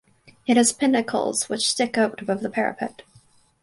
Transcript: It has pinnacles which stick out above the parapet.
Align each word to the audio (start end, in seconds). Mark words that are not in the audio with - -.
It 0.47 0.57
has 0.57 0.73
pinnacles 0.73 1.47
which 1.47 1.69
stick 1.69 1.95
out 1.95 2.23
above 2.23 2.41
the 2.41 2.49
parapet. 2.49 3.03